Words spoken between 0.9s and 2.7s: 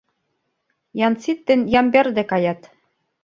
Янсит ден Ямберде каят.